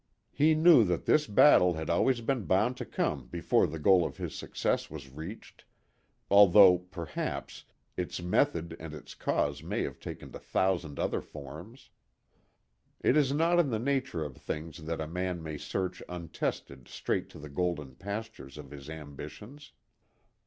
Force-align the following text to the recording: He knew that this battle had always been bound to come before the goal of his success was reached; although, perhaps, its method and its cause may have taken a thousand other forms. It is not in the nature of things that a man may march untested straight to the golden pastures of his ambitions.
He 0.31 0.55
knew 0.55 0.83
that 0.85 1.05
this 1.05 1.27
battle 1.27 1.75
had 1.75 1.87
always 1.87 2.21
been 2.21 2.45
bound 2.45 2.75
to 2.77 2.85
come 2.85 3.27
before 3.27 3.67
the 3.67 3.77
goal 3.77 4.03
of 4.03 4.17
his 4.17 4.33
success 4.33 4.89
was 4.89 5.11
reached; 5.11 5.63
although, 6.31 6.79
perhaps, 6.79 7.65
its 7.95 8.19
method 8.19 8.75
and 8.79 8.95
its 8.95 9.13
cause 9.13 9.61
may 9.61 9.83
have 9.83 9.99
taken 9.99 10.35
a 10.35 10.39
thousand 10.39 10.97
other 10.97 11.21
forms. 11.21 11.91
It 12.99 13.15
is 13.15 13.31
not 13.31 13.59
in 13.59 13.69
the 13.69 13.77
nature 13.77 14.23
of 14.25 14.37
things 14.37 14.85
that 14.85 14.99
a 14.99 15.05
man 15.05 15.43
may 15.43 15.59
march 15.71 16.01
untested 16.09 16.87
straight 16.87 17.29
to 17.29 17.37
the 17.37 17.47
golden 17.49 17.93
pastures 17.93 18.57
of 18.57 18.71
his 18.71 18.89
ambitions. 18.89 19.71